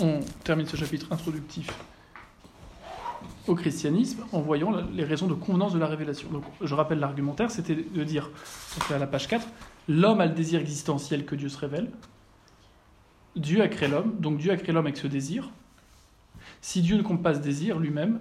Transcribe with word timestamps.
on 0.00 0.20
termine 0.42 0.66
ce 0.66 0.76
chapitre 0.76 1.06
introductif 1.12 1.70
au 3.46 3.54
christianisme 3.54 4.24
en 4.32 4.40
voyant 4.40 4.72
les 4.92 5.04
raisons 5.04 5.26
de 5.26 5.34
convenance 5.34 5.72
de 5.74 5.78
la 5.78 5.86
révélation. 5.86 6.28
Donc, 6.30 6.44
je 6.60 6.74
rappelle 6.74 6.98
l'argumentaire, 6.98 7.50
c'était 7.50 7.74
de 7.74 8.04
dire, 8.04 8.30
à 8.90 8.98
la 8.98 9.06
page 9.06 9.28
4, 9.28 9.46
l'homme 9.88 10.20
a 10.20 10.26
le 10.26 10.32
désir 10.32 10.60
existentiel 10.60 11.24
que 11.24 11.34
Dieu 11.34 11.48
se 11.48 11.58
révèle. 11.58 11.90
Dieu 13.36 13.62
a 13.62 13.68
créé 13.68 13.88
l'homme, 13.88 14.14
donc 14.18 14.38
Dieu 14.38 14.50
a 14.50 14.56
créé 14.56 14.72
l'homme 14.72 14.86
avec 14.86 14.96
ce 14.96 15.06
désir. 15.06 15.50
Si 16.60 16.80
Dieu 16.82 16.96
ne 16.96 17.02
compte 17.02 17.22
pas 17.22 17.34
ce 17.34 17.40
désir 17.40 17.78
lui-même, 17.78 18.20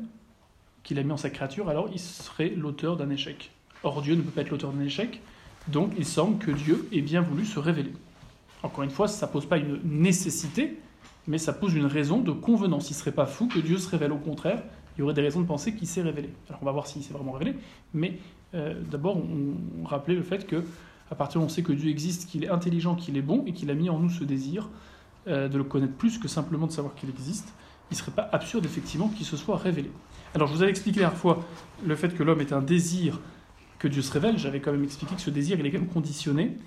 qu'il 0.83 0.99
a 0.99 1.03
mis 1.03 1.11
en 1.11 1.17
sa 1.17 1.29
créature, 1.29 1.69
alors 1.69 1.89
il 1.93 1.99
serait 1.99 2.49
l'auteur 2.49 2.97
d'un 2.97 3.09
échec. 3.09 3.51
Or, 3.83 4.01
Dieu 4.01 4.15
ne 4.15 4.21
peut 4.21 4.31
pas 4.31 4.41
être 4.41 4.49
l'auteur 4.49 4.71
d'un 4.71 4.83
échec, 4.83 5.21
donc 5.67 5.93
il 5.97 6.05
semble 6.05 6.37
que 6.37 6.51
Dieu 6.51 6.87
ait 6.91 7.01
bien 7.01 7.21
voulu 7.21 7.45
se 7.45 7.59
révéler. 7.59 7.93
Encore 8.63 8.83
une 8.83 8.89
fois, 8.89 9.07
ça 9.07 9.27
ne 9.27 9.31
pose 9.31 9.45
pas 9.45 9.57
une 9.57 9.79
nécessité, 9.83 10.77
mais 11.27 11.37
ça 11.37 11.53
pose 11.53 11.73
une 11.73 11.85
raison 11.85 12.19
de 12.19 12.31
convenance. 12.31 12.89
Il 12.89 12.93
ne 12.93 12.99
serait 12.99 13.11
pas 13.11 13.25
fou 13.25 13.47
que 13.47 13.59
Dieu 13.59 13.77
se 13.77 13.89
révèle 13.89 14.11
au 14.11 14.17
contraire, 14.17 14.61
il 14.95 14.99
y 14.99 15.03
aurait 15.03 15.13
des 15.13 15.21
raisons 15.21 15.41
de 15.41 15.48
penser 15.48 15.73
qu'il 15.73 15.88
s'est 15.88 16.02
révélé. 16.02 16.29
Alors 16.49 16.61
on 16.61 16.65
va 16.65 16.71
voir 16.71 16.88
s'il 16.88 17.03
s'est 17.03 17.13
vraiment 17.13 17.31
révélé, 17.31 17.55
mais 17.93 18.20
euh, 18.53 18.79
d'abord 18.89 19.17
on, 19.17 19.85
rappelait 19.85 20.15
le 20.15 20.23
fait 20.23 20.45
que 20.45 20.63
à 21.09 21.15
partir 21.15 21.41
où 21.41 21.43
on 21.43 21.49
sait 21.49 21.63
que 21.63 21.73
Dieu 21.73 21.89
existe, 21.89 22.29
qu'il 22.29 22.43
est 22.43 22.49
intelligent, 22.49 22.95
qu'il 22.95 23.17
est 23.17 23.21
bon 23.21 23.43
et 23.45 23.53
qu'il 23.53 23.70
a 23.70 23.73
mis 23.73 23.89
en 23.89 23.99
nous 23.99 24.09
ce 24.09 24.23
désir 24.23 24.70
euh, 25.27 25.48
de 25.48 25.57
le 25.57 25.63
connaître 25.63 25.93
plus 25.93 26.17
que 26.17 26.27
simplement 26.27 26.67
de 26.67 26.71
savoir 26.71 26.95
qu'il 26.95 27.09
existe, 27.09 27.53
il 27.91 27.93
ne 27.93 27.98
serait 27.98 28.12
pas 28.12 28.29
absurde 28.31 28.65
effectivement 28.65 29.09
qu'il 29.09 29.26
se 29.26 29.37
soit 29.37 29.57
révélé. 29.57 29.91
Alors 30.35 30.48
je 30.48 30.53
vous 30.53 30.62
avais 30.62 30.71
expliqué 30.71 30.99
la 30.99 31.07
dernière 31.07 31.20
fois 31.20 31.43
le 31.85 31.95
fait 31.95 32.15
que 32.15 32.23
l'homme 32.23 32.41
est 32.41 32.53
un 32.53 32.62
désir 32.62 33.20
que 33.79 33.87
Dieu 33.87 34.01
se 34.01 34.12
révèle. 34.12 34.37
J'avais 34.37 34.62
quand 34.62 34.71
même 34.71 34.84
expliqué 34.84 35.15
que 35.15 35.21
ce 35.21 35.29
désir 35.29 35.59
il 35.59 35.65
est 35.65 35.71
quand 35.71 35.79
même 35.79 35.87
conditionné 35.87 36.57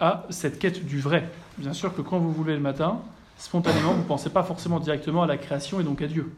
à 0.00 0.26
cette 0.30 0.58
quête 0.58 0.84
du 0.84 1.00
vrai. 1.00 1.30
Bien 1.58 1.72
sûr 1.72 1.94
que 1.94 2.02
quand 2.02 2.18
vous 2.18 2.42
levez 2.42 2.54
le 2.54 2.60
matin, 2.62 3.00
spontanément, 3.36 3.92
vous 3.92 4.02
ne 4.02 4.06
pensez 4.06 4.30
pas 4.30 4.42
forcément 4.42 4.80
directement 4.80 5.22
à 5.22 5.26
la 5.26 5.36
création 5.36 5.80
et 5.80 5.84
donc 5.84 6.02
à 6.02 6.06
Dieu. 6.06 6.32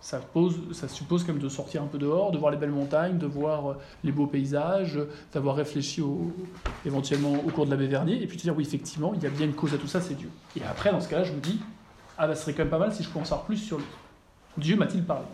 Ça, 0.00 0.18
pose, 0.18 0.72
ça 0.72 0.86
suppose 0.86 1.24
quand 1.24 1.32
même 1.32 1.42
de 1.42 1.48
sortir 1.48 1.82
un 1.82 1.86
peu 1.86 1.98
dehors, 1.98 2.30
de 2.30 2.38
voir 2.38 2.52
les 2.52 2.56
belles 2.56 2.70
montagnes, 2.70 3.18
de 3.18 3.26
voir 3.26 3.70
euh, 3.70 3.74
les 4.04 4.12
beaux 4.12 4.28
paysages, 4.28 4.98
d'avoir 5.32 5.56
réfléchi 5.56 6.02
éventuellement 6.86 7.32
au 7.32 7.50
cours 7.50 7.66
de 7.66 7.70
l'abbé 7.70 7.88
Vernier, 7.88 8.22
et 8.22 8.26
puis 8.28 8.36
de 8.36 8.42
dire 8.42 8.56
oui, 8.56 8.62
effectivement, 8.62 9.12
il 9.14 9.22
y 9.22 9.26
a 9.26 9.30
bien 9.30 9.46
une 9.46 9.54
cause 9.54 9.74
à 9.74 9.78
tout 9.78 9.88
ça, 9.88 10.00
c'est 10.00 10.14
Dieu. 10.14 10.30
Et 10.56 10.62
après, 10.62 10.92
dans 10.92 11.00
ce 11.00 11.08
cas-là, 11.08 11.24
je 11.24 11.32
me 11.32 11.40
dis, 11.40 11.58
ah 12.16 12.28
bah, 12.28 12.36
ce 12.36 12.42
serait 12.42 12.52
quand 12.52 12.62
même 12.62 12.70
pas 12.70 12.78
mal 12.78 12.92
si 12.92 13.02
je 13.02 13.08
pouvais 13.08 13.22
en 13.22 13.24
savoir 13.24 13.44
plus 13.44 13.56
sur 13.56 13.78
lui. 13.78 13.86
Dieu 14.56 14.76
m'a-t-il 14.76 15.02
parlé? 15.02 15.24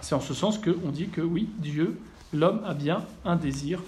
C'est 0.00 0.14
en 0.14 0.20
ce 0.20 0.32
sens 0.32 0.58
qu'on 0.58 0.90
dit 0.90 1.08
que 1.08 1.20
oui, 1.20 1.48
Dieu, 1.58 1.98
l'homme 2.32 2.62
a 2.64 2.74
bien 2.74 3.04
un 3.24 3.36
désir 3.36 3.80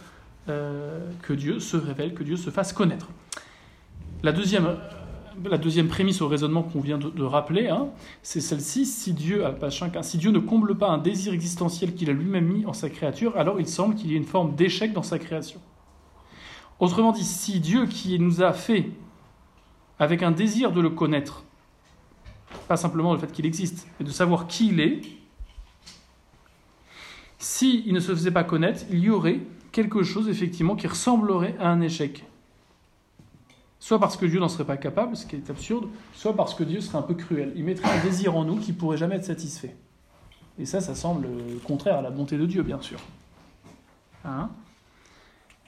euh, 0.49 0.99
que 1.23 1.33
Dieu 1.33 1.61
se 1.61 1.77
révèle, 1.77 2.15
que 2.15 2.23
Dieu 2.25 2.37
se 2.37 2.51
fasse 2.51 2.73
connaître. 2.73 3.09
La 4.23 4.33
deuxième 4.33 4.77
la 5.45 5.59
deuxième 5.59 5.89
prémisse 5.89 6.21
au 6.21 6.29
raisonnement 6.29 6.63
qu'on 6.63 6.81
vient 6.81 6.99
de, 6.99 7.23
rappeler, 7.23 7.69
hein, 7.69 7.89
c'est 8.23 8.41
celle-ci. 8.41 8.87
Si 8.87 9.13
Dieu, 9.13 9.45
à 9.45 9.51
page 9.51 9.79
5, 9.79 9.97
si 10.03 10.19
Dieu 10.19 10.31
ne 10.31 10.39
comble 10.39 10.77
pas 10.77 10.89
un 10.89 10.99
désir 10.99 11.33
existentiel 11.33 11.95
qu'il 11.95 12.11
a 12.11 12.13
lui-même 12.13 12.47
mis 12.47 12.67
en 12.67 12.73
sa 12.73 12.91
créature, 12.91 13.37
alors 13.37 13.61
il 13.61 13.67
semble 13.67 13.95
qu'il 13.95 14.11
y 14.11 14.15
ait 14.15 14.19
une 14.19 14.25
forme 14.25 14.55
d'échec 14.55 14.93
dans 14.93 15.03
sa 15.03 15.19
création. 15.19 15.61
Autrement 16.81 17.13
dit, 17.13 17.25
si 17.25 17.61
Dieu 17.61 17.87
qui 17.87 18.19
nous 18.19 18.43
a 18.43 18.53
fait 18.53 18.91
avec 19.99 20.23
un 20.23 20.31
désir 20.31 20.73
de 20.73 20.81
le 20.81 20.91
connaître, 20.91 21.45
pas 22.69 22.77
simplement 22.77 23.13
le 23.13 23.19
fait 23.19 23.31
qu'il 23.31 23.47
existe, 23.47 23.87
mais 23.99 24.07
de 24.07 24.11
savoir 24.11 24.47
qui 24.47 24.69
il 24.69 24.81
est, 24.81 25.01
s'il 27.39 27.87
il 27.87 27.93
ne 27.93 28.01
se 28.01 28.13
faisait 28.13 28.31
pas 28.31 28.45
connaître, 28.45 28.83
il 28.91 29.01
y 29.01 29.11
aurait 29.11 29.41
quelque 29.73 30.03
chose 30.03 30.29
effectivement 30.29 30.77
qui 30.77 30.87
ressemblerait 30.87 31.57
à 31.59 31.69
un 31.71 31.81
échec. 31.81 32.25
Soit 33.83 33.99
parce 33.99 34.17
que 34.17 34.25
Dieu 34.27 34.39
n'en 34.39 34.49
serait 34.49 34.65
pas 34.65 34.77
capable, 34.77 35.17
ce 35.17 35.27
qui 35.27 35.35
est 35.35 35.51
absurde, 35.51 35.89
soit 36.15 36.37
parce 36.37 36.55
que 36.55 36.63
Dieu 36.63 36.81
serait 36.81 36.99
un 36.99 37.03
peu 37.03 37.15
cruel. 37.15 37.53
Il 37.57 37.65
mettrait 37.65 37.91
un 37.91 38.01
désir 38.01 38.37
en 38.37 38.45
nous 38.45 38.59
qui 38.59 38.73
pourrait 38.73 38.97
jamais 38.97 39.17
être 39.17 39.25
satisfait. 39.25 39.75
Et 40.57 40.67
ça, 40.67 40.81
ça 40.81 40.95
semble 40.95 41.27
contraire 41.65 41.97
à 41.97 42.03
la 42.03 42.13
bonté 42.13 42.39
de 42.39 42.47
Dieu, 42.47 42.63
bien 42.63 42.81
sûr. 42.81 43.01
Hein? 44.25 44.51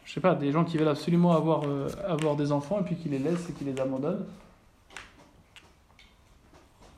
Je 0.05 0.13
sais 0.13 0.21
pas, 0.21 0.37
des 0.37 0.53
gens 0.53 0.65
qui 0.65 0.79
veulent 0.79 0.87
absolument 0.87 1.33
avoir, 1.33 1.65
euh, 1.65 1.89
avoir 2.07 2.37
des 2.37 2.53
enfants 2.53 2.79
et 2.79 2.85
puis 2.85 2.95
qui 2.95 3.09
les 3.09 3.19
laissent 3.19 3.51
et 3.51 3.53
qui 3.53 3.65
les 3.65 3.81
abandonnent 3.81 4.25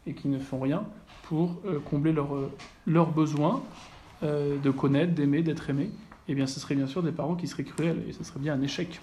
et 0.06 0.12
qui 0.12 0.28
ne 0.28 0.38
font 0.38 0.60
rien 0.60 0.84
pour 1.22 1.56
euh, 1.64 1.78
combler 1.78 2.14
euh, 2.14 2.48
leurs 2.86 3.10
besoins 3.10 3.62
de 4.22 4.70
connaître, 4.70 5.14
d'aimer, 5.14 5.42
d'être 5.42 5.70
aimé, 5.70 5.90
eh 6.28 6.34
bien 6.34 6.46
ce 6.46 6.60
serait 6.60 6.74
bien 6.74 6.86
sûr 6.86 7.02
des 7.02 7.12
parents 7.12 7.36
qui 7.36 7.46
seraient 7.46 7.64
cruels 7.64 8.02
et 8.06 8.12
ce 8.12 8.22
serait 8.22 8.40
bien 8.40 8.52
un 8.52 8.60
échec 8.60 9.00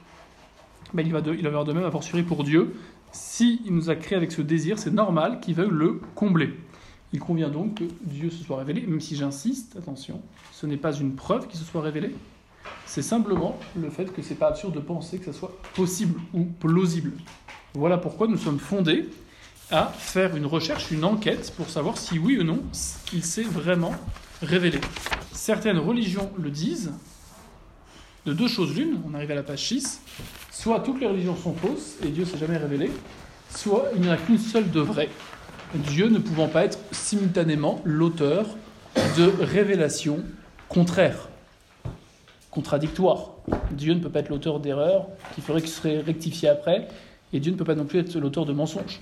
il, 0.98 1.12
va 1.12 1.22
de, 1.22 1.32
va 1.32 1.64
de 1.64 1.74
même, 1.74 1.86
a 1.86 1.92
fortiori 1.92 2.24
pour 2.24 2.44
Dieu. 2.44 2.76
S'il 3.12 3.60
nous 3.74 3.90
a 3.90 3.96
créé 3.96 4.18
avec 4.18 4.32
ce 4.32 4.42
désir, 4.42 4.80
c'est 4.80 4.92
normal 4.92 5.40
qu'il 5.40 5.56
veuille 5.56 5.70
le 5.72 6.02
combler. 6.16 6.54
Il 7.12 7.20
convient 7.20 7.50
donc 7.50 7.76
que 7.76 7.84
Dieu 8.02 8.32
se 8.32 8.44
soit 8.44 8.58
révélé, 8.58 8.82
même 8.88 9.00
si 9.00 9.16
j'insiste, 9.16 9.76
attention, 9.78 10.22
ce 10.52 10.66
n'est 10.66 10.78
pas 10.78 10.94
une 10.94 11.16
preuve 11.16 11.48
qu'il 11.48 11.60
se 11.60 11.66
soit 11.66 11.82
révélé, 11.82 12.16
c'est 12.86 13.02
simplement 13.02 13.58
le 13.76 13.90
fait 13.90 14.12
que 14.12 14.22
c'est 14.22 14.36
pas 14.36 14.48
absurde 14.48 14.74
de 14.74 14.80
penser 14.80 15.20
que 15.20 15.26
ça 15.26 15.34
soit 15.34 15.56
possible 15.76 16.20
ou 16.34 16.46
plausible. 16.46 17.12
Voilà 17.74 17.98
pourquoi 17.98 18.28
nous 18.28 18.38
sommes 18.38 18.60
fondés 18.60 19.10
à 19.72 19.88
faire 19.88 20.36
une 20.36 20.46
recherche, 20.46 20.92
une 20.92 21.04
enquête 21.04 21.54
pour 21.58 21.70
savoir 21.70 21.98
si 21.98 22.20
oui 22.20 22.38
ou 22.40 22.44
non 22.44 22.62
il 23.14 23.24
s'est 23.24 23.44
vraiment 23.44 23.94
révélé. 24.42 24.80
Certaines 25.32 25.80
religions 25.80 26.32
le 26.38 26.52
disent, 26.52 26.94
de 28.26 28.34
deux 28.34 28.48
choses 28.48 28.76
l'une, 28.76 29.00
on 29.08 29.14
arrive 29.14 29.32
à 29.32 29.36
la 29.36 29.44
page 29.44 29.68
6, 29.68 30.02
soit 30.52 30.80
toutes 30.80 31.02
les 31.02 31.08
religions 31.08 31.36
sont 31.36 31.54
fausses 31.54 31.98
et 32.04 32.10
Dieu 32.10 32.26
s'est 32.26 32.38
jamais 32.38 32.58
révélé, 32.58 32.92
soit 33.50 33.90
il 33.96 34.02
n'y 34.02 34.10
en 34.10 34.12
a 34.12 34.18
qu'une 34.18 34.38
seule 34.38 34.70
de 34.72 34.80
vraie. 34.80 35.10
Dieu 35.76 36.08
ne 36.08 36.20
pouvant 36.20 36.48
pas 36.48 36.66
être 36.66 36.80
simultanément 36.92 37.82
l'auteur 37.84 38.46
de 39.18 39.32
révélations 39.44 40.24
contraires, 40.70 41.30
contradictoires. 42.52 43.32
Dieu 43.72 43.94
ne 43.94 44.00
peut 44.00 44.10
pas 44.10 44.20
être 44.20 44.30
l'auteur 44.30 44.60
d'erreurs 44.60 45.08
qui 45.34 45.42
ferait 45.42 45.62
qu'il 45.62 45.72
serait 45.72 46.00
rectifié 46.00 46.48
après, 46.50 46.88
et 47.34 47.40
Dieu 47.40 47.52
ne 47.52 47.58
peut 47.58 47.66
pas 47.66 47.76
non 47.76 47.86
plus 47.86 48.00
être 48.00 48.16
l'auteur 48.20 48.46
de 48.46 48.54
mensonges. 48.54 49.02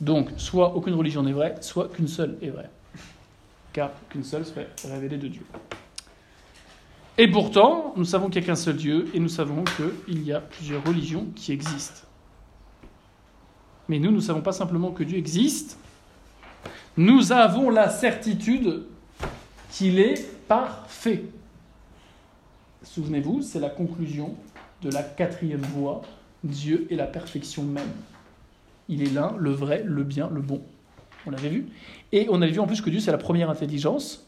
Donc, 0.00 0.30
soit 0.36 0.74
aucune 0.74 0.94
religion 0.94 1.22
n'est 1.22 1.32
vraie, 1.32 1.54
soit 1.60 1.92
qu'une 1.92 2.08
seule 2.08 2.36
est 2.42 2.50
vraie. 2.50 2.70
Car 3.72 3.90
qu'une 4.08 4.24
seule 4.24 4.44
serait 4.44 4.68
révélée 4.84 5.18
de 5.18 5.28
Dieu. 5.28 5.42
Et 7.18 7.28
pourtant, 7.30 7.94
nous 7.96 8.04
savons 8.04 8.28
qu'il 8.28 8.42
n'y 8.42 8.44
a 8.44 8.48
qu'un 8.48 8.56
seul 8.56 8.76
Dieu 8.76 9.08
et 9.14 9.20
nous 9.20 9.28
savons 9.28 9.64
qu'il 9.64 10.22
y 10.22 10.32
a 10.32 10.40
plusieurs 10.40 10.84
religions 10.84 11.26
qui 11.34 11.52
existent. 11.52 12.02
Mais 13.88 13.98
nous, 13.98 14.10
nous 14.10 14.16
ne 14.16 14.20
savons 14.20 14.42
pas 14.42 14.52
simplement 14.52 14.90
que 14.90 15.02
Dieu 15.02 15.16
existe, 15.16 15.78
nous 16.96 17.32
avons 17.32 17.70
la 17.70 17.88
certitude 17.88 18.84
qu'il 19.70 19.98
est 19.98 20.26
parfait. 20.48 21.24
Souvenez-vous, 22.82 23.42
c'est 23.42 23.60
la 23.60 23.70
conclusion 23.70 24.34
de 24.82 24.90
la 24.90 25.02
quatrième 25.02 25.60
voie. 25.60 26.02
Dieu 26.44 26.86
est 26.90 26.96
la 26.96 27.06
perfection 27.06 27.62
même. 27.62 27.90
Il 28.88 29.02
est 29.02 29.12
l'un, 29.12 29.34
le 29.38 29.50
vrai, 29.50 29.82
le 29.84 30.04
bien, 30.04 30.30
le 30.32 30.40
bon. 30.40 30.62
On 31.26 31.30
l'avait 31.30 31.48
vu. 31.48 31.66
Et 32.12 32.26
on 32.30 32.40
avait 32.42 32.52
vu 32.52 32.60
en 32.60 32.66
plus 32.66 32.80
que 32.80 32.90
Dieu, 32.90 33.00
c'est 33.00 33.10
la 33.10 33.18
première 33.18 33.50
intelligence 33.50 34.25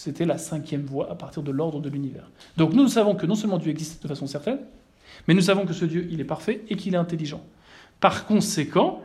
c'était 0.00 0.24
la 0.24 0.38
cinquième 0.38 0.86
voie 0.86 1.10
à 1.10 1.14
partir 1.14 1.42
de 1.42 1.50
l'ordre 1.50 1.78
de 1.78 1.90
l'univers. 1.90 2.30
Donc 2.56 2.72
nous, 2.72 2.88
savons 2.88 3.14
que 3.14 3.26
non 3.26 3.34
seulement 3.34 3.58
Dieu 3.58 3.70
existe 3.70 4.02
de 4.02 4.08
façon 4.08 4.26
certaine, 4.26 4.58
mais 5.28 5.34
nous 5.34 5.42
savons 5.42 5.66
que 5.66 5.74
ce 5.74 5.84
Dieu, 5.84 6.08
il 6.10 6.22
est 6.22 6.24
parfait 6.24 6.64
et 6.70 6.76
qu'il 6.76 6.94
est 6.94 6.96
intelligent. 6.96 7.44
Par 8.00 8.24
conséquent, 8.24 9.02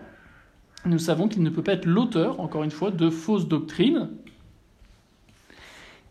nous 0.86 0.98
savons 0.98 1.28
qu'il 1.28 1.44
ne 1.44 1.50
peut 1.50 1.64
pas 1.64 1.74
être 1.74 1.86
l'auteur, 1.86 2.40
encore 2.40 2.64
une 2.64 2.72
fois, 2.72 2.92
de 2.92 3.10
fausses 3.10 3.50
doctrines 3.50 4.08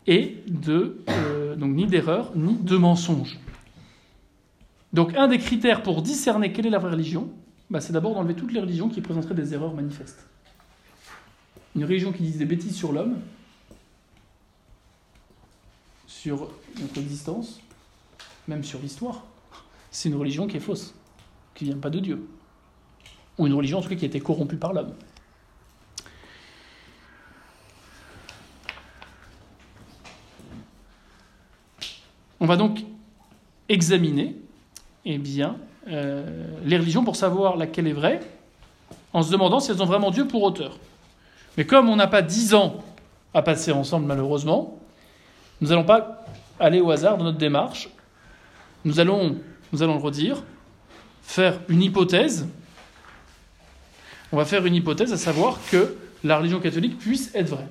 et 0.05 0.43
de, 0.45 0.97
euh, 1.09 1.55
ni 1.55 1.87
d'erreurs 1.87 2.33
ni 2.35 2.53
de 2.53 2.77
mensonges. 2.77 3.39
Donc 4.93 5.15
un 5.15 5.27
des 5.27 5.39
critères 5.39 5.81
pour 5.81 6.03
discerner 6.03 6.53
quelle 6.53 6.67
est 6.67 6.69
la 6.69 6.77
vraie 6.77 6.91
religion, 6.91 7.31
bah, 7.71 7.81
c'est 7.81 7.93
d'abord 7.93 8.13
d'enlever 8.13 8.35
toutes 8.35 8.53
les 8.53 8.59
religions 8.59 8.89
qui 8.89 9.01
présenteraient 9.01 9.33
des 9.33 9.55
erreurs 9.55 9.73
manifestes. 9.73 10.27
Une 11.75 11.85
religion 11.85 12.11
qui 12.11 12.21
dit 12.21 12.37
des 12.37 12.45
bêtises 12.45 12.75
sur 12.75 12.91
l'homme, 12.91 13.15
sur 16.25 16.49
notre 16.81 16.97
existence, 16.97 17.59
même 18.47 18.63
sur 18.63 18.79
l'histoire, 18.79 19.25
c'est 19.91 20.09
une 20.09 20.15
religion 20.15 20.47
qui 20.47 20.57
est 20.57 20.59
fausse, 20.59 20.95
qui 21.53 21.65
ne 21.65 21.69
vient 21.69 21.79
pas 21.79 21.91
de 21.91 21.99
Dieu. 21.99 22.27
Ou 23.37 23.45
une 23.45 23.53
religion 23.53 23.77
en 23.77 23.81
tout 23.83 23.89
cas 23.89 23.95
qui 23.95 24.05
a 24.05 24.07
été 24.07 24.19
corrompue 24.19 24.57
par 24.57 24.73
l'homme. 24.73 24.95
On 32.39 32.47
va 32.47 32.57
donc 32.57 32.79
examiner 33.69 34.35
eh 35.05 35.19
bien, 35.19 35.57
euh, 35.89 36.47
les 36.63 36.79
religions 36.79 37.03
pour 37.03 37.17
savoir 37.17 37.55
laquelle 37.55 37.85
est 37.85 37.93
vraie, 37.93 38.19
en 39.13 39.21
se 39.21 39.31
demandant 39.31 39.59
si 39.59 39.69
elles 39.69 39.83
ont 39.83 39.85
vraiment 39.85 40.09
Dieu 40.09 40.27
pour 40.27 40.41
auteur. 40.41 40.79
Mais 41.55 41.67
comme 41.67 41.87
on 41.87 41.95
n'a 41.95 42.07
pas 42.07 42.23
dix 42.23 42.55
ans 42.55 42.83
à 43.35 43.43
passer 43.43 43.71
ensemble, 43.71 44.07
malheureusement, 44.07 44.79
nous 45.61 45.69
n'allons 45.69 45.83
pas 45.83 46.25
aller 46.59 46.81
au 46.81 46.91
hasard 46.91 47.17
dans 47.17 47.25
notre 47.25 47.37
démarche. 47.37 47.89
Nous 48.83 48.99
allons, 48.99 49.37
nous 49.73 49.83
allons 49.83 49.95
le 49.95 50.01
redire, 50.01 50.43
faire 51.21 51.59
une 51.69 51.81
hypothèse 51.81 52.47
on 54.35 54.37
va 54.37 54.45
faire 54.45 54.65
une 54.65 54.75
hypothèse, 54.75 55.13
à 55.13 55.17
savoir 55.17 55.59
que 55.71 55.95
la 56.25 56.37
religion 56.37 56.59
catholique 56.59 56.97
puisse 56.97 57.33
être 57.35 57.47
vraie. 57.47 57.67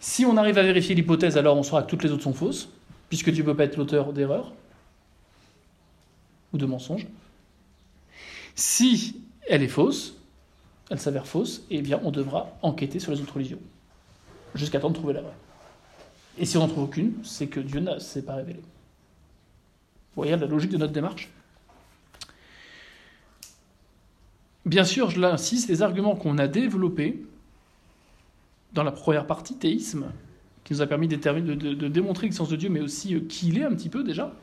Si 0.00 0.24
on 0.24 0.38
arrive 0.38 0.56
à 0.56 0.62
vérifier 0.62 0.94
l'hypothèse, 0.94 1.36
alors 1.36 1.56
on 1.58 1.62
saura 1.62 1.82
que 1.82 1.90
toutes 1.90 2.02
les 2.02 2.12
autres 2.12 2.22
sont 2.22 2.32
fausses, 2.32 2.70
puisque 3.10 3.30
Dieu 3.30 3.42
ne 3.42 3.50
peut 3.50 3.56
pas 3.56 3.64
être 3.64 3.76
l'auteur 3.76 4.14
d'erreurs 4.14 4.52
ou 6.54 6.56
de 6.56 6.64
mensonges. 6.64 7.06
Si 8.54 9.20
elle 9.46 9.62
est 9.62 9.68
fausse, 9.68 10.14
elle 10.90 11.00
s'avère 11.00 11.26
fausse, 11.26 11.62
eh 11.70 11.82
bien 11.82 12.00
on 12.02 12.10
devra 12.10 12.56
enquêter 12.62 12.98
sur 12.98 13.12
les 13.12 13.20
autres 13.20 13.34
religions, 13.34 13.60
jusqu'à 14.54 14.80
temps 14.80 14.88
de 14.88 14.94
trouver 14.94 15.12
la 15.12 15.20
vraie. 15.20 15.36
Et 16.38 16.44
si 16.44 16.56
on 16.56 16.60
n'en 16.60 16.68
trouve 16.68 16.84
aucune, 16.84 17.14
c'est 17.22 17.46
que 17.46 17.60
Dieu 17.60 17.80
ne 17.80 17.98
s'est 17.98 18.22
pas 18.22 18.34
révélé. 18.34 18.58
Vous 18.58 20.22
voyez 20.22 20.36
la 20.36 20.46
logique 20.46 20.70
de 20.70 20.76
notre 20.76 20.92
démarche? 20.92 21.30
Bien 24.64 24.84
sûr, 24.84 25.10
je 25.10 25.20
l'insiste, 25.20 25.68
les 25.68 25.82
arguments 25.82 26.16
qu'on 26.16 26.38
a 26.38 26.48
développés 26.48 27.24
dans 28.72 28.82
la 28.82 28.92
première 28.92 29.26
partie, 29.26 29.56
théisme, 29.56 30.06
qui 30.64 30.72
nous 30.72 30.82
a 30.82 30.86
permis 30.86 31.06
de, 31.06 31.88
démontrer 31.88 32.26
l'existence 32.26 32.48
de 32.48 32.56
Dieu, 32.56 32.68
mais 32.68 32.80
aussi 32.80 33.14
euh, 33.14 33.20
qui 33.20 33.48
il 33.48 33.58
est 33.58 33.64
un 33.64 33.74
petit 33.74 33.88
peu 33.88 34.02
déjà. 34.02 34.34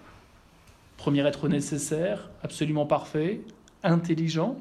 Premier 0.96 1.28
être 1.28 1.50
nécessaire, 1.50 2.30
absolument 2.42 2.86
parfait, 2.86 3.42
intelligent, 3.84 4.58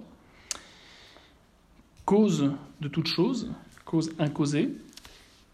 cause 2.04 2.50
de 2.80 2.88
toute 2.88 3.06
chose, 3.06 3.52
cause 3.84 4.12
incausée, 4.18 4.74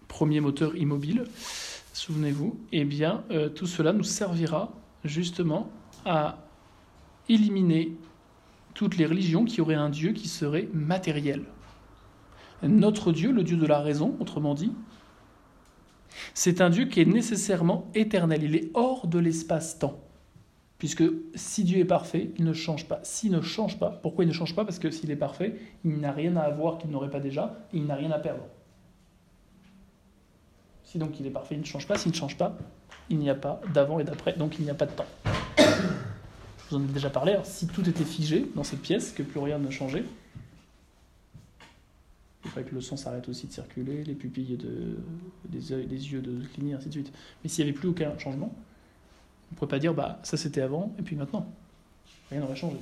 premier 0.08 0.40
moteur 0.40 0.76
immobile, 0.76 1.24
souvenez-vous, 1.92 2.58
eh 2.72 2.84
bien, 2.84 3.22
euh, 3.30 3.48
tout 3.48 3.66
cela 3.66 3.92
nous 3.92 4.04
servira 4.04 4.72
justement 5.04 5.70
à 6.04 6.38
éliminer 7.28 7.96
toutes 8.74 8.96
les 8.96 9.06
religions 9.06 9.44
qui 9.44 9.60
auraient 9.60 9.74
un 9.74 9.90
Dieu 9.90 10.12
qui 10.12 10.28
serait 10.28 10.68
matériel. 10.72 11.44
Notre 12.62 13.12
Dieu, 13.12 13.30
le 13.30 13.44
Dieu 13.44 13.56
de 13.56 13.66
la 13.66 13.80
raison, 13.80 14.16
autrement 14.20 14.54
dit, 14.54 14.72
c'est 16.34 16.60
un 16.60 16.70
Dieu 16.70 16.86
qui 16.86 17.00
est 17.00 17.04
nécessairement 17.04 17.88
éternel, 17.94 18.42
il 18.42 18.56
est 18.56 18.70
hors 18.74 19.06
de 19.06 19.18
l'espace-temps. 19.18 20.00
Puisque 20.78 21.02
si 21.34 21.64
Dieu 21.64 21.78
est 21.78 21.84
parfait, 21.84 22.30
il 22.38 22.44
ne 22.44 22.52
change 22.52 22.86
pas. 22.86 23.00
S'il 23.02 23.32
ne 23.32 23.40
change 23.40 23.78
pas, 23.80 23.90
pourquoi 23.90 24.24
il 24.24 24.28
ne 24.28 24.32
change 24.32 24.54
pas? 24.54 24.64
Parce 24.64 24.78
que 24.78 24.90
s'il 24.90 25.10
est 25.10 25.16
parfait, 25.16 25.56
il 25.84 25.98
n'a 25.98 26.12
rien 26.12 26.36
à 26.36 26.42
avoir 26.42 26.78
qu'il 26.78 26.90
n'aurait 26.90 27.10
pas 27.10 27.18
déjà, 27.18 27.58
et 27.72 27.78
il 27.78 27.86
n'a 27.86 27.96
rien 27.96 28.12
à 28.12 28.18
perdre. 28.18 28.44
Si 30.90 30.96
donc 30.96 31.20
il 31.20 31.26
est 31.26 31.30
parfait, 31.30 31.54
il 31.54 31.60
ne 31.60 31.66
change 31.66 31.86
pas. 31.86 31.98
S'il 31.98 32.12
ne 32.12 32.16
change 32.16 32.38
pas, 32.38 32.56
il 33.10 33.18
n'y 33.18 33.28
a 33.28 33.34
pas 33.34 33.60
d'avant 33.74 34.00
et 34.00 34.04
d'après, 34.04 34.32
donc 34.32 34.58
il 34.58 34.64
n'y 34.64 34.70
a 34.70 34.74
pas 34.74 34.86
de 34.86 34.92
temps. 34.92 35.04
Je 35.58 36.70
vous 36.70 36.76
en 36.76 36.82
ai 36.82 36.92
déjà 36.92 37.10
parlé. 37.10 37.36
si 37.44 37.66
tout 37.66 37.86
était 37.86 38.04
figé 38.04 38.50
dans 38.54 38.64
cette 38.64 38.80
pièce, 38.80 39.12
que 39.12 39.22
plus 39.22 39.38
rien 39.38 39.58
ne 39.58 39.68
changeait, 39.68 40.04
il 42.42 42.50
faudrait 42.50 42.70
que 42.70 42.74
le 42.74 42.80
sang 42.80 42.96
s'arrête 42.96 43.28
aussi 43.28 43.48
de 43.48 43.52
circuler, 43.52 44.02
les 44.02 44.14
pupilles 44.14 44.56
de, 44.56 44.96
des, 45.50 45.72
yeux 45.72 46.22
de 46.22 46.42
cligner, 46.54 46.72
ainsi. 46.72 46.88
Mais 47.44 47.50
s'il 47.50 47.64
n'y 47.64 47.70
avait 47.70 47.78
plus 47.78 47.88
aucun 47.88 48.18
changement, 48.18 48.54
on 48.54 49.54
ne 49.54 49.56
pourrait 49.58 49.68
pas 49.68 49.78
dire 49.78 49.92
bah 49.92 50.18
ça 50.22 50.38
c'était 50.38 50.62
avant 50.62 50.94
et 50.98 51.02
puis 51.02 51.16
maintenant. 51.16 51.52
Rien 52.30 52.40
n'aurait 52.40 52.56
changé. 52.56 52.76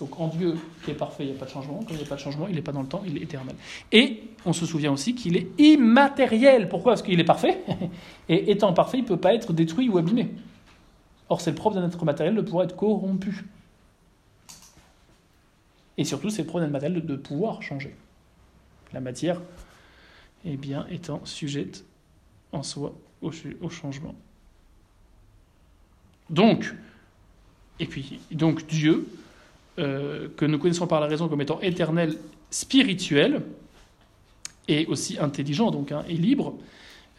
Donc 0.00 0.18
en 0.18 0.28
Dieu 0.28 0.56
qui 0.82 0.92
est 0.92 0.94
parfait, 0.94 1.24
il 1.24 1.30
n'y 1.30 1.36
a 1.36 1.38
pas 1.38 1.44
de 1.44 1.50
changement. 1.50 1.80
Quand 1.86 1.90
il 1.90 1.98
n'y 1.98 2.02
a 2.02 2.06
pas 2.06 2.14
de 2.14 2.20
changement, 2.20 2.48
il 2.48 2.54
n'est 2.54 2.62
pas 2.62 2.72
dans 2.72 2.80
le 2.80 2.88
temps, 2.88 3.02
il 3.06 3.18
est 3.18 3.22
éternel. 3.22 3.54
Et 3.92 4.22
on 4.46 4.54
se 4.54 4.64
souvient 4.64 4.90
aussi 4.90 5.14
qu'il 5.14 5.36
est 5.36 5.48
immatériel. 5.58 6.70
Pourquoi? 6.70 6.92
Parce 6.92 7.02
qu'il 7.02 7.20
est 7.20 7.24
parfait. 7.24 7.60
Et 8.30 8.50
étant 8.50 8.72
parfait, 8.72 8.98
il 8.98 9.02
ne 9.02 9.08
peut 9.08 9.18
pas 9.18 9.34
être 9.34 9.52
détruit 9.52 9.90
ou 9.90 9.98
abîmé. 9.98 10.30
Or, 11.28 11.42
c'est 11.42 11.50
le 11.50 11.56
propre 11.56 11.76
d'un 11.76 11.86
être 11.86 12.02
matériel 12.04 12.34
de 12.34 12.40
pouvoir 12.40 12.64
être 12.64 12.76
corrompu. 12.76 13.44
Et 15.98 16.04
surtout, 16.04 16.30
c'est 16.30 16.42
le 16.42 16.48
propre 16.48 16.64
d'un 16.64 16.70
matériel 16.72 17.04
de 17.04 17.16
pouvoir 17.16 17.62
changer. 17.62 17.94
La 18.94 19.00
matière, 19.00 19.40
eh 20.46 20.56
bien, 20.56 20.86
étant 20.90 21.20
sujette 21.26 21.84
en 22.52 22.62
soi 22.62 22.94
au, 23.20 23.30
au 23.60 23.68
changement. 23.68 24.14
Donc, 26.30 26.74
et 27.78 27.86
puis, 27.86 28.20
donc 28.30 28.66
Dieu, 28.66 29.06
euh, 29.80 30.28
que 30.36 30.44
nous 30.44 30.58
connaissons 30.58 30.86
par 30.86 31.00
la 31.00 31.06
raison 31.06 31.28
comme 31.28 31.40
étant 31.40 31.58
éternel, 31.60 32.16
spirituel, 32.50 33.42
et 34.68 34.86
aussi 34.86 35.18
intelligent 35.18 35.70
donc, 35.70 35.90
hein, 35.90 36.04
et 36.06 36.14
libre, 36.14 36.54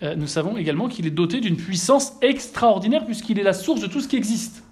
euh, 0.03 0.15
nous 0.15 0.27
savons 0.27 0.57
également 0.57 0.87
qu'il 0.87 1.07
est 1.07 1.11
doté 1.11 1.41
d'une 1.41 1.57
puissance 1.57 2.13
extraordinaire 2.21 3.05
puisqu'il 3.05 3.39
est 3.39 3.43
la 3.43 3.53
source 3.53 3.81
de 3.81 3.87
tout 3.87 3.99
ce 3.99 4.07
qui 4.07 4.15
existe. 4.15 4.63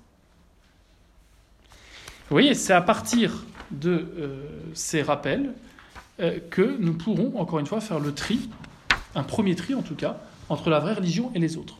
Vous 2.29 2.35
voyez, 2.35 2.53
c'est 2.53 2.73
à 2.73 2.81
partir 2.81 3.45
de 3.71 4.07
euh, 4.17 4.43
ces 4.73 5.01
rappels 5.01 5.53
que 6.49 6.77
nous 6.81 6.95
pourrons, 6.95 7.39
encore 7.39 7.59
une 7.59 7.65
fois, 7.65 7.79
faire 7.79 7.97
le 7.97 8.13
tri, 8.13 8.49
un 9.15 9.23
premier 9.23 9.55
tri 9.55 9.73
en 9.73 9.81
tout 9.81 9.95
cas, 9.95 10.17
entre 10.49 10.69
la 10.69 10.79
vraie 10.79 10.93
religion 10.93 11.31
et 11.33 11.39
les 11.39 11.55
autres. 11.55 11.77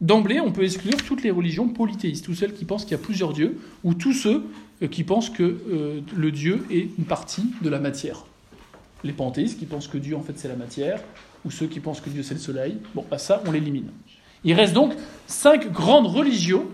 D'emblée, 0.00 0.40
on 0.40 0.52
peut 0.52 0.62
exclure 0.62 1.02
toutes 1.04 1.22
les 1.24 1.30
religions 1.30 1.68
polythéistes, 1.68 2.24
tous 2.24 2.34
celles 2.34 2.54
qui 2.54 2.64
pensent 2.64 2.84
qu'il 2.84 2.92
y 2.92 3.00
a 3.00 3.02
plusieurs 3.02 3.32
dieux, 3.32 3.58
ou 3.82 3.94
tous 3.94 4.12
ceux 4.12 4.44
euh, 4.82 4.86
qui 4.86 5.02
pensent 5.02 5.30
que 5.30 5.42
euh, 5.42 6.00
le 6.16 6.30
Dieu 6.30 6.64
est 6.70 6.88
une 6.98 7.04
partie 7.04 7.52
de 7.62 7.68
la 7.68 7.80
matière. 7.80 8.24
Les 9.02 9.12
panthéistes 9.12 9.58
qui 9.58 9.66
pensent 9.66 9.88
que 9.88 9.98
Dieu, 9.98 10.16
en 10.16 10.22
fait, 10.22 10.38
c'est 10.38 10.48
la 10.48 10.56
matière, 10.56 11.02
ou 11.44 11.50
ceux 11.50 11.66
qui 11.66 11.80
pensent 11.80 12.00
que 12.00 12.10
Dieu, 12.10 12.22
c'est 12.22 12.34
le 12.34 12.40
soleil. 12.40 12.78
Bon, 12.94 13.04
bah 13.10 13.18
ça, 13.18 13.42
on 13.46 13.50
l'élimine. 13.50 13.90
Il 14.44 14.54
reste 14.54 14.72
donc 14.72 14.92
cinq 15.26 15.72
grandes 15.72 16.06
religions 16.06 16.66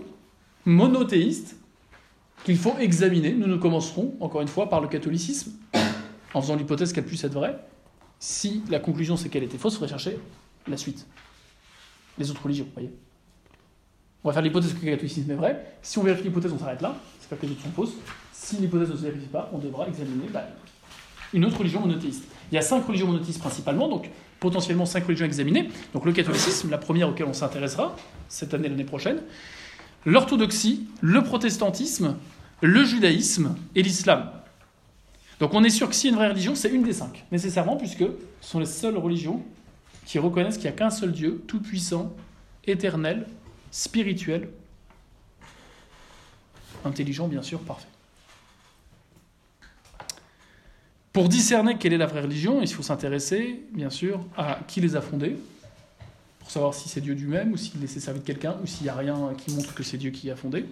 monothéistes 0.65 1.55
qu'il 2.43 2.57
faut 2.57 2.75
examiner. 2.79 3.33
Nous 3.33 3.47
nous 3.47 3.59
commencerons, 3.59 4.15
encore 4.19 4.41
une 4.41 4.47
fois, 4.47 4.69
par 4.69 4.81
le 4.81 4.87
catholicisme, 4.87 5.53
en 6.33 6.41
faisant 6.41 6.55
l'hypothèse 6.55 6.93
qu'elle 6.93 7.05
puisse 7.05 7.23
être 7.23 7.33
vraie. 7.33 7.57
Si 8.19 8.61
la 8.69 8.79
conclusion 8.79 9.17
c'est 9.17 9.29
qu'elle 9.29 9.43
était 9.43 9.57
fausse, 9.57 9.73
il 9.73 9.77
faudrait 9.77 9.89
chercher 9.89 10.19
la 10.67 10.77
suite. 10.77 11.07
Les 12.17 12.29
autres 12.29 12.43
religions, 12.43 12.65
vous 12.65 12.71
voyez. 12.73 12.91
On 14.25 14.29
va 14.29 14.33
faire 14.33 14.41
l'hypothèse 14.41 14.73
que 14.73 14.83
le 14.83 14.91
catholicisme 14.91 15.29
est 15.29 15.35
vrai. 15.35 15.77
Si 15.83 15.99
on 15.99 16.03
vérifie 16.03 16.23
l'hypothèse, 16.23 16.51
on 16.51 16.57
s'arrête 16.57 16.81
là. 16.81 16.95
C'est 17.19 17.29
pas 17.29 17.35
que 17.35 17.45
les 17.45 17.51
autres 17.51 17.61
sont. 17.61 17.93
Si 18.33 18.55
l'hypothèse 18.55 18.89
ne 18.89 18.95
se 18.95 19.03
vérifie 19.03 19.27
pas, 19.27 19.51
on 19.53 19.59
devra 19.59 19.87
examiner 19.87 20.25
bah, 20.33 20.47
une 21.31 21.45
autre 21.45 21.59
religion 21.59 21.79
monothéiste. 21.81 22.23
Il 22.51 22.55
y 22.55 22.57
a 22.57 22.63
cinq 22.63 22.87
religions 22.87 23.05
monothéistes 23.05 23.39
principalement, 23.39 23.87
donc 23.87 24.09
potentiellement 24.39 24.87
cinq 24.87 25.05
religions 25.05 25.27
examinées. 25.27 25.69
Donc 25.93 26.05
le 26.05 26.11
catholicisme, 26.11 26.71
la 26.71 26.79
première 26.79 27.07
auquel 27.07 27.27
on 27.27 27.33
s'intéressera 27.33 27.95
cette 28.27 28.55
année, 28.55 28.67
l'année 28.67 28.83
prochaine. 28.83 29.21
L'orthodoxie, 30.07 30.87
le 31.01 31.21
protestantisme, 31.21 32.15
le 32.63 32.83
judaïsme 32.83 33.55
et 33.75 33.83
l'islam. 33.83 34.31
Donc 35.39 35.53
on 35.53 35.63
est 35.63 35.69
sûr 35.69 35.87
que 35.87 35.93
si 35.93 36.07
y 36.07 36.09
a 36.09 36.13
une 36.13 36.17
vraie 36.17 36.29
religion, 36.29 36.55
c'est 36.55 36.69
une 36.69 36.81
des 36.81 36.93
cinq, 36.93 37.25
nécessairement, 37.31 37.77
puisque 37.77 38.05
ce 38.41 38.49
sont 38.49 38.59
les 38.59 38.65
seules 38.65 38.97
religions 38.97 39.43
qui 40.03 40.17
reconnaissent 40.17 40.55
qu'il 40.55 40.63
n'y 40.63 40.75
a 40.75 40.77
qu'un 40.77 40.89
seul 40.89 41.11
Dieu, 41.11 41.43
tout-puissant, 41.45 42.11
éternel, 42.65 43.27
spirituel, 43.75 44.47
intelligent 46.85 47.27
bien 47.27 47.41
sûr, 47.41 47.59
parfait. 47.59 47.89
Pour 51.11 51.27
discerner 51.27 51.77
quelle 51.77 51.91
est 51.91 51.97
la 51.97 52.05
vraie 52.05 52.21
religion, 52.21 52.61
il 52.61 52.69
faut 52.69 52.83
s'intéresser, 52.83 53.65
bien 53.73 53.89
sûr, 53.89 54.25
à 54.37 54.59
qui 54.67 54.79
les 54.79 54.95
a 54.95 55.01
fondés, 55.01 55.35
pour 56.39 56.51
savoir 56.51 56.73
si 56.73 56.87
c'est 56.87 57.01
Dieu 57.01 57.15
lui-même, 57.15 57.51
ou 57.51 57.57
s'il 57.57 57.85
s'est 57.89 57.99
servi 57.99 58.21
de 58.21 58.25
quelqu'un, 58.25 58.55
ou 58.63 58.65
s'il 58.65 58.83
n'y 58.83 58.89
a 58.89 58.95
rien 58.95 59.33
qui 59.37 59.53
montre 59.53 59.73
que 59.73 59.83
c'est 59.83 59.97
Dieu 59.97 60.11
qui 60.11 60.31
a 60.31 60.37
fondé. 60.37 60.65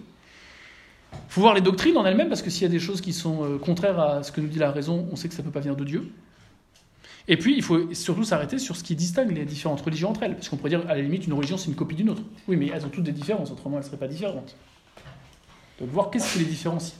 Il 1.12 1.18
faut 1.28 1.42
voir 1.42 1.52
les 1.52 1.60
doctrines 1.60 1.98
en 1.98 2.06
elles-mêmes, 2.06 2.28
parce 2.28 2.40
que 2.40 2.48
s'il 2.48 2.62
y 2.62 2.66
a 2.66 2.70
des 2.70 2.80
choses 2.80 3.02
qui 3.02 3.12
sont 3.12 3.44
euh, 3.44 3.58
contraires 3.58 4.00
à 4.00 4.22
ce 4.22 4.32
que 4.32 4.40
nous 4.40 4.48
dit 4.48 4.58
la 4.58 4.70
raison, 4.70 5.06
on 5.12 5.16
sait 5.16 5.28
que 5.28 5.34
ça 5.34 5.42
ne 5.42 5.46
peut 5.46 5.52
pas 5.52 5.60
venir 5.60 5.76
de 5.76 5.84
Dieu. 5.84 6.10
Et 7.26 7.36
puis, 7.36 7.54
il 7.56 7.62
faut 7.62 7.92
surtout 7.94 8.24
s'arrêter 8.24 8.58
sur 8.58 8.76
ce 8.76 8.84
qui 8.84 8.94
distingue 8.94 9.30
les 9.30 9.44
différentes 9.44 9.80
religions 9.80 10.10
entre 10.10 10.24
elles. 10.24 10.34
Parce 10.34 10.48
qu'on 10.48 10.56
pourrait 10.56 10.70
dire, 10.70 10.82
à 10.88 10.94
la 10.94 11.00
limite, 11.00 11.26
une 11.26 11.32
religion, 11.32 11.56
c'est 11.56 11.68
une 11.68 11.74
copie 11.74 11.94
d'une 11.94 12.10
autre. 12.10 12.22
Oui, 12.48 12.56
mais 12.56 12.70
elles 12.74 12.84
ont 12.84 12.90
toutes 12.90 13.04
des 13.04 13.12
différences, 13.12 13.50
autrement, 13.50 13.76
elles 13.76 13.84
ne 13.84 13.88
seraient 13.88 13.96
pas 13.96 14.08
différentes. 14.08 14.54
Donc, 15.80 15.88
voir 15.88 16.10
qu'est-ce 16.10 16.34
qui 16.34 16.40
les 16.40 16.44
différencie. 16.44 16.94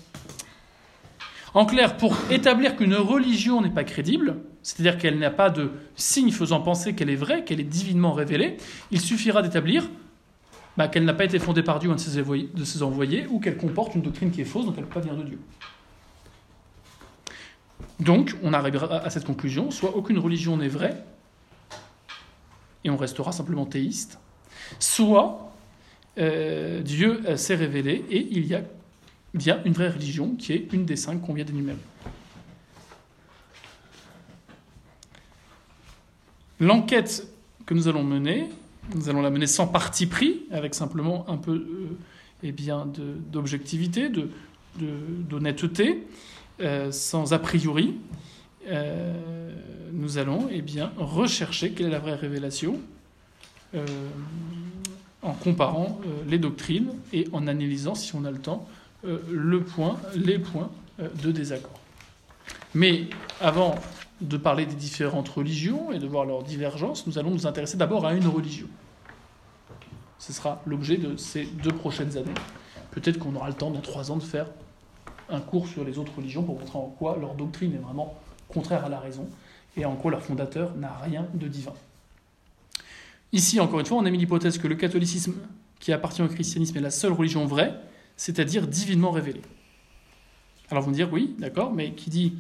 En 1.52 1.66
clair, 1.66 1.97
pour 1.97 2.16
établir 2.31 2.75
qu'une 2.75 2.95
religion 2.95 3.61
n'est 3.61 3.71
pas 3.71 3.85
crédible, 3.85 4.38
c'est-à-dire 4.62 4.99
qu'elle 4.99 5.19
n'a 5.19 5.31
pas 5.31 5.50
de 5.50 5.71
signe 5.95 6.33
faisant 6.33 6.61
penser 6.61 6.95
qu'elle 6.95 7.11
est 7.11 7.16
vraie, 7.16 7.45
qu'elle 7.45 7.61
est 7.61 7.64
divinement 7.64 8.12
révélée, 8.12 8.57
il 8.90 9.00
suffira 9.00 9.40
d'établir 9.43 9.88
bah, 10.76 10.88
qu'elle 10.88 11.04
n'a 11.04 11.14
pas 11.14 11.25
été 11.25 11.38
fondée 11.38 11.62
par 11.62 11.78
Dieu 11.78 11.90
un 11.90 11.95
de 11.95 12.64
ses 12.64 12.83
envoyés, 12.83 13.26
ou 13.28 13.38
qu'elle 13.38 13.57
comporte 13.57 13.95
une 13.95 14.02
doctrine 14.02 14.33
qui 14.33 14.40
est 14.40 14.45
fausse, 14.45 14.66
donc 14.66 14.75
elle 14.76 14.83
ne 14.83 14.88
peut 14.88 14.95
pas 14.95 15.07
venir 15.07 15.16
de 15.16 15.23
Dieu. 15.23 15.38
Donc, 18.00 18.36
on 18.42 18.52
arrivera 18.52 18.96
à 18.96 19.10
cette 19.10 19.24
conclusion, 19.24 19.70
soit 19.70 19.96
aucune 19.96 20.18
religion 20.18 20.56
n'est 20.56 20.68
vraie, 20.68 21.04
et 22.84 22.90
on 22.90 22.96
restera 22.96 23.32
simplement 23.32 23.66
théiste, 23.66 24.18
soit 24.78 25.52
euh, 26.18 26.82
Dieu 26.82 27.22
euh, 27.26 27.36
s'est 27.36 27.54
révélé 27.54 28.04
et 28.08 28.28
il 28.30 28.46
y 28.46 28.54
a 28.54 28.62
bien 29.32 29.60
une 29.64 29.72
vraie 29.72 29.88
religion 29.88 30.36
qui 30.36 30.52
est 30.52 30.72
une 30.72 30.84
des 30.84 30.96
cinq 30.96 31.22
qu'on 31.22 31.34
vient 31.34 31.44
d'énumérer. 31.44 31.78
L'enquête 36.60 37.26
que 37.66 37.74
nous 37.74 37.88
allons 37.88 38.04
mener, 38.04 38.48
nous 38.94 39.08
allons 39.08 39.22
la 39.22 39.30
mener 39.30 39.46
sans 39.46 39.66
parti 39.66 40.06
pris, 40.06 40.42
avec 40.52 40.74
simplement 40.74 41.28
un 41.28 41.36
peu 41.36 41.52
euh, 41.52 41.98
eh 42.42 42.52
bien, 42.52 42.86
d'objectivité, 43.32 44.10
d'honnêteté, 44.78 46.06
euh, 46.61 46.92
sans 46.92 47.32
a 47.32 47.38
priori, 47.38 47.96
euh, 48.68 49.12
nous 49.92 50.18
allons 50.18 50.49
eh 50.50 50.62
bien, 50.62 50.92
rechercher 50.96 51.73
quelle 51.73 51.87
est 51.87 51.90
la 51.90 51.99
vraie 51.99 52.14
révélation 52.14 52.78
euh, 53.75 53.84
en 55.23 55.32
comparant 55.32 56.00
les 56.28 56.38
doctrines 56.38 56.92
et 57.12 57.26
en 57.32 57.46
analysant, 57.46 57.94
si 57.94 58.14
on 58.14 58.25
a 58.25 58.30
le 58.30 58.38
temps, 58.38 58.68
le 59.04 59.62
point, 59.62 59.99
les 60.14 60.38
points 60.38 60.70
de 60.99 61.32
désaccord. 61.32 61.80
Mais 62.75 63.06
avant 63.40 63.75
de 64.20 64.37
parler 64.37 64.66
des 64.66 64.75
différentes 64.75 65.28
religions 65.28 65.92
et 65.92 65.99
de 65.99 66.06
voir 66.06 66.26
leurs 66.26 66.42
divergences, 66.42 67.06
nous 67.06 67.18
allons 67.18 67.30
nous 67.30 67.46
intéresser 67.46 67.76
d'abord 67.76 68.06
à 68.06 68.14
une 68.14 68.26
religion. 68.26 68.66
Ce 70.18 70.32
sera 70.32 70.62
l'objet 70.66 70.99
de 70.99 71.16
ces 71.16 71.44
deux 71.44 71.73
prochaines 71.73 72.16
années. 72.16 72.34
Peut-être 72.90 73.18
qu'on 73.18 73.34
aura 73.34 73.49
le 73.49 73.54
temps 73.54 73.70
dans 73.70 73.80
trois 73.80 74.11
ans 74.11 74.16
de 74.16 74.23
faire 74.23 74.46
un 75.28 75.40
cours 75.40 75.66
sur 75.66 75.85
les 75.85 75.99
autres 75.99 76.16
religions 76.16 76.43
pour 76.43 76.59
montrer 76.59 76.78
en 76.78 76.95
quoi 76.99 77.16
leur 77.21 77.35
doctrine 77.35 77.75
est 77.75 77.78
vraiment 77.78 78.19
contraire 78.49 78.85
à 78.85 78.88
la 78.88 79.00
raison 79.00 79.28
et 79.76 79.85
en 79.85 79.97
quoi 79.97 80.11
leur 80.11 80.23
fondateur 80.23 80.75
n'a 80.76 80.97
rien 80.99 81.26
de 81.35 81.49
divin. 81.49 81.75
Ici, 83.33 83.59
encore 83.59 83.81
une 83.81 83.87
fois, 83.87 83.99
on 83.99 84.04
a 84.04 84.11
mis 84.11 84.19
l'hypothèse 84.19 84.59
que 84.59 84.69
le 84.69 84.76
catholicisme 84.76 85.35
qui 85.81 85.93
appartient 85.93 86.23
au 86.23 86.28
christianisme 86.28 86.78
est 86.78 86.81
la 86.81 86.90
seule 86.90 87.12
religion 87.12 87.47
vraie, 87.47 87.75
c'est-à-dire 88.16 88.69
divinement 88.69 89.11
révélée. 89.11 89.43
Alors 90.71 90.83
vous 90.83 90.90
me 90.90 90.95
dire, 90.95 91.12
oui, 91.12 91.35
d'accord, 91.38 91.73
mais 91.73 91.95
qui 91.95 92.11
dit 92.11 92.35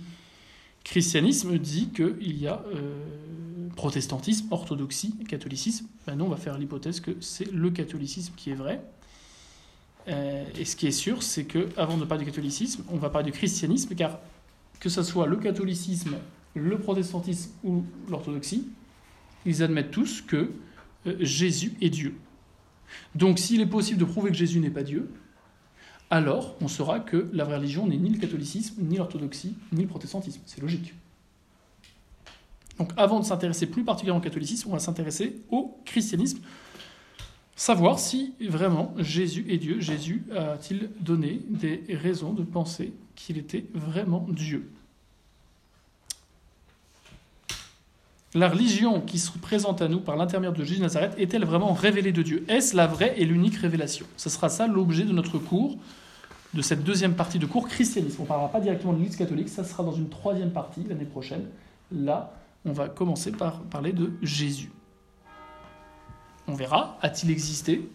christianisme 0.84 1.58
dit 1.58 1.88
qu'il 1.88 2.38
y 2.38 2.46
a 2.46 2.62
euh, 2.74 3.68
protestantisme, 3.74 4.46
orthodoxie, 4.50 5.14
catholicisme. 5.28 5.86
Ben 6.06 6.20
on 6.20 6.28
va 6.28 6.36
faire 6.36 6.58
l'hypothèse 6.58 7.00
que 7.00 7.16
c'est 7.20 7.50
le 7.50 7.70
catholicisme 7.70 8.34
qui 8.36 8.50
est 8.50 8.54
vrai. 8.54 8.82
Euh, 10.08 10.44
et 10.58 10.64
ce 10.64 10.76
qui 10.76 10.86
est 10.86 10.92
sûr, 10.92 11.22
c'est 11.22 11.44
que 11.44 11.68
avant 11.76 11.96
de 11.96 12.04
parler 12.04 12.24
du 12.24 12.30
catholicisme, 12.30 12.84
on 12.90 12.96
va 12.96 13.10
parler 13.10 13.30
du 13.30 13.36
christianisme, 13.36 13.94
car 13.94 14.18
que 14.80 14.88
ce 14.88 15.02
soit 15.02 15.26
le 15.26 15.36
catholicisme, 15.36 16.16
le 16.54 16.78
protestantisme 16.78 17.50
ou 17.64 17.84
l'orthodoxie, 18.08 18.68
ils 19.46 19.62
admettent 19.62 19.90
tous 19.90 20.20
que 20.20 20.50
euh, 21.06 21.16
Jésus 21.20 21.74
est 21.80 21.90
Dieu. 21.90 22.14
Donc 23.14 23.38
s'il 23.38 23.60
est 23.60 23.66
possible 23.66 23.98
de 23.98 24.04
prouver 24.04 24.30
que 24.30 24.36
Jésus 24.36 24.60
n'est 24.60 24.70
pas 24.70 24.82
Dieu, 24.82 25.10
alors 26.10 26.54
on 26.60 26.68
saura 26.68 27.00
que 27.00 27.28
la 27.32 27.44
vraie 27.44 27.56
religion 27.56 27.86
n'est 27.86 27.96
ni 27.96 28.10
le 28.10 28.18
catholicisme, 28.18 28.82
ni 28.82 28.98
l'orthodoxie, 28.98 29.54
ni 29.72 29.82
le 29.82 29.88
protestantisme. 29.88 30.42
C'est 30.46 30.60
logique. 30.60 30.94
Donc 32.78 32.92
avant 32.96 33.20
de 33.20 33.24
s'intéresser 33.24 33.66
plus 33.66 33.84
particulièrement 33.84 34.20
au 34.20 34.24
catholicisme, 34.24 34.68
on 34.68 34.72
va 34.72 34.78
s'intéresser 34.80 35.42
au 35.50 35.78
christianisme, 35.84 36.40
savoir 37.56 37.98
si 37.98 38.34
vraiment 38.40 38.94
Jésus 38.98 39.46
est 39.48 39.58
Dieu. 39.58 39.80
Jésus 39.80 40.24
a-t-il 40.34 40.90
donné 41.00 41.40
des 41.48 41.84
raisons 41.90 42.32
de 42.32 42.42
penser 42.42 42.92
qu'il 43.14 43.38
était 43.38 43.64
vraiment 43.74 44.26
Dieu? 44.28 44.70
La 48.36 48.48
religion 48.48 49.00
qui 49.00 49.20
se 49.20 49.30
présente 49.38 49.80
à 49.80 49.86
nous 49.86 50.00
par 50.00 50.16
l'intermédiaire 50.16 50.58
de 50.58 50.64
Jésus 50.64 50.80
de 50.80 50.82
Nazareth 50.82 51.14
est-elle 51.18 51.44
vraiment 51.44 51.72
révélée 51.72 52.10
de 52.10 52.22
Dieu? 52.22 52.44
Est-ce 52.48 52.76
la 52.76 52.88
vraie 52.88 53.14
et 53.16 53.24
l'unique 53.24 53.54
révélation? 53.54 54.06
Ce 54.16 54.28
sera 54.28 54.48
ça 54.48 54.66
l'objet 54.66 55.04
de 55.04 55.12
notre 55.12 55.38
cours, 55.38 55.78
de 56.52 56.60
cette 56.60 56.82
deuxième 56.82 57.14
partie 57.14 57.38
de 57.38 57.46
cours 57.46 57.68
christianisme. 57.68 58.16
On 58.18 58.22
ne 58.24 58.28
parlera 58.28 58.50
pas 58.50 58.58
directement 58.60 58.92
de 58.92 58.98
l'Église 58.98 59.16
catholique, 59.16 59.48
ça 59.48 59.62
sera 59.62 59.84
dans 59.84 59.92
une 59.92 60.08
troisième 60.08 60.50
partie 60.50 60.82
l'année 60.82 61.04
prochaine. 61.04 61.44
Là, 61.92 62.34
on 62.64 62.72
va 62.72 62.88
commencer 62.88 63.30
par 63.30 63.60
parler 63.62 63.92
de 63.92 64.10
Jésus. 64.20 64.72
On 66.46 66.54
verra, 66.54 66.98
a-t-il 67.02 67.30
existé? 67.30 67.88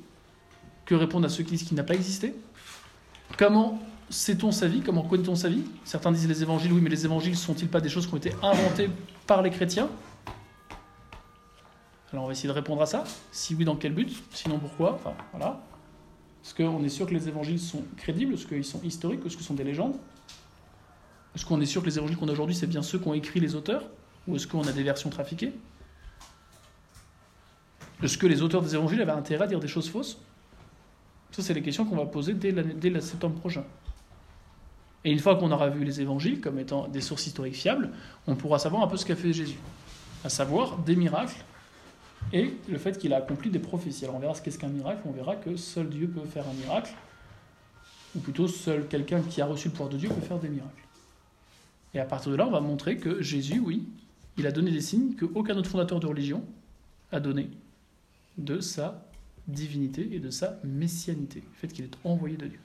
Que 0.85 0.95
répondre 0.95 1.25
à 1.25 1.29
ceux 1.29 1.43
qui 1.43 1.51
disent 1.51 1.63
qu'il 1.63 1.77
n'a 1.77 1.83
pas 1.83 1.93
existé? 1.93 2.33
Comment 3.37 3.79
sait-on 4.09 4.51
sa 4.51 4.67
vie? 4.67 4.81
Comment 4.81 5.03
connaît-on 5.03 5.35
sa 5.35 5.49
vie? 5.49 5.63
Certains 5.85 6.11
disent 6.11 6.27
les 6.27 6.41
évangiles, 6.41 6.73
oui, 6.73 6.81
mais 6.81 6.89
les 6.89 7.05
évangiles 7.05 7.37
sont-ils 7.37 7.67
pas 7.67 7.79
des 7.79 7.89
choses 7.89 8.07
qui 8.07 8.13
ont 8.13 8.17
été 8.17 8.33
inventées 8.41 8.89
par 9.27 9.43
les 9.43 9.51
chrétiens? 9.51 9.87
Alors 12.11 12.23
on 12.23 12.27
va 12.27 12.33
essayer 12.33 12.49
de 12.49 12.53
répondre 12.53 12.81
à 12.81 12.87
ça. 12.87 13.03
Si 13.31 13.53
oui, 13.53 13.65
dans 13.65 13.75
quel 13.75 13.93
but? 13.93 14.11
Sinon 14.33 14.57
pourquoi? 14.57 14.95
Enfin, 14.95 15.13
voilà. 15.31 15.61
Est-ce 16.43 16.55
qu'on 16.55 16.83
est 16.83 16.89
sûr 16.89 17.05
que 17.05 17.13
les 17.13 17.27
évangiles 17.27 17.59
sont 17.59 17.83
crédibles? 17.97 18.33
Est-ce 18.33 18.47
qu'ils 18.47 18.65
sont 18.65 18.81
historiques? 18.81 19.19
Est-ce 19.27 19.35
que 19.35 19.43
ce 19.43 19.47
sont 19.47 19.53
des 19.53 19.63
légendes? 19.63 19.95
Est-ce 21.35 21.45
qu'on 21.45 21.61
est 21.61 21.67
sûr 21.67 21.81
que 21.81 21.87
les 21.87 21.99
évangiles 21.99 22.17
qu'on 22.17 22.29
a 22.29 22.31
aujourd'hui, 22.31 22.55
c'est 22.55 22.65
bien 22.65 22.81
ceux 22.81 22.97
qu'ont 22.97 23.13
écrit 23.13 23.39
les 23.39 23.53
auteurs? 23.53 23.83
Ou 24.27 24.35
est-ce 24.35 24.47
qu'on 24.47 24.63
a 24.63 24.71
des 24.71 24.81
versions 24.81 25.11
trafiquées? 25.11 25.53
Est-ce 28.01 28.17
que 28.17 28.27
les 28.27 28.41
auteurs 28.41 28.61
des 28.61 28.75
évangiles 28.75 29.01
avaient 29.01 29.11
intérêt 29.11 29.45
à 29.45 29.47
dire 29.47 29.59
des 29.59 29.67
choses 29.67 29.89
fausses? 29.89 30.19
Ça, 31.31 31.41
c'est 31.41 31.53
les 31.53 31.61
questions 31.61 31.85
qu'on 31.85 31.97
va 31.97 32.05
poser 32.05 32.33
dès, 32.33 32.51
dès 32.51 32.89
le 32.89 33.01
septembre 33.01 33.39
prochain. 33.39 33.63
Et 35.05 35.11
une 35.11 35.19
fois 35.19 35.35
qu'on 35.35 35.51
aura 35.51 35.69
vu 35.69 35.83
les 35.83 36.01
évangiles 36.01 36.41
comme 36.41 36.59
étant 36.59 36.87
des 36.87 37.01
sources 37.01 37.27
historiques 37.27 37.55
fiables, 37.55 37.89
on 38.27 38.35
pourra 38.35 38.59
savoir 38.59 38.83
un 38.83 38.87
peu 38.87 38.97
ce 38.97 39.05
qu'a 39.05 39.15
fait 39.15 39.31
Jésus. 39.31 39.59
À 40.23 40.29
savoir 40.29 40.77
des 40.79 40.95
miracles 40.95 41.43
et 42.33 42.53
le 42.67 42.77
fait 42.77 42.97
qu'il 42.97 43.13
a 43.13 43.17
accompli 43.17 43.49
des 43.49 43.59
prophéties. 43.59 44.03
Alors 44.03 44.17
on 44.17 44.19
verra 44.19 44.35
ce 44.35 44.41
qu'est-ce 44.41 44.59
qu'un 44.59 44.67
miracle, 44.67 45.01
on 45.05 45.11
verra 45.11 45.35
que 45.35 45.55
seul 45.55 45.89
Dieu 45.89 46.07
peut 46.07 46.25
faire 46.27 46.45
un 46.47 46.53
miracle, 46.53 46.91
ou 48.15 48.19
plutôt 48.19 48.47
seul 48.47 48.87
quelqu'un 48.87 49.21
qui 49.21 49.41
a 49.41 49.45
reçu 49.45 49.69
le 49.69 49.71
pouvoir 49.71 49.89
de 49.89 49.97
Dieu 49.97 50.09
peut 50.09 50.21
faire 50.21 50.39
des 50.39 50.49
miracles. 50.49 50.83
Et 51.93 51.99
à 51.99 52.05
partir 52.05 52.31
de 52.31 52.37
là, 52.37 52.45
on 52.45 52.51
va 52.51 52.59
montrer 52.59 52.97
que 52.97 53.21
Jésus, 53.21 53.59
oui, 53.59 53.87
il 54.37 54.45
a 54.45 54.51
donné 54.51 54.71
des 54.71 54.81
signes 54.81 55.15
qu'aucun 55.15 55.55
autre 55.57 55.69
fondateur 55.69 55.99
de 55.99 56.07
religion 56.07 56.43
a 57.11 57.19
donné 57.19 57.49
de 58.43 58.60
sa 58.60 59.05
divinité 59.48 60.10
et 60.12 60.19
de 60.19 60.29
sa 60.29 60.60
messianité, 60.63 61.43
le 61.46 61.55
fait 61.55 61.67
qu'il 61.67 61.86
est 61.86 61.98
envoyé 62.03 62.38
de 62.38 62.48
Dieu. 62.48 62.60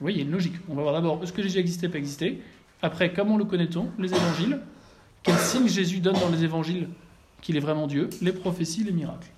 Oui, 0.00 0.14
il 0.14 0.18
y 0.18 0.20
a 0.20 0.24
une 0.24 0.30
logique. 0.30 0.54
On 0.68 0.74
va 0.74 0.82
voir 0.82 0.94
d'abord, 0.94 1.22
est-ce 1.22 1.32
que 1.32 1.42
Jésus 1.42 1.58
existait, 1.58 1.88
pas 1.88 1.98
existé 1.98 2.42
Après, 2.82 3.12
comment 3.12 3.36
le 3.36 3.44
connaît-on 3.44 3.90
Les 3.98 4.12
évangiles. 4.12 4.60
Quels 5.22 5.38
signes 5.38 5.68
Jésus 5.68 6.00
donne 6.00 6.18
dans 6.18 6.30
les 6.30 6.44
évangiles 6.44 6.88
qu'il 7.40 7.56
est 7.56 7.60
vraiment 7.60 7.86
Dieu 7.86 8.10
Les 8.20 8.32
prophéties, 8.32 8.84
les 8.84 8.92
miracles. 8.92 9.28